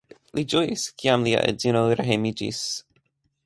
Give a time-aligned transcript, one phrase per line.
[0.37, 2.67] Li ĝojis, kiam lia edzino rehejmiĝis.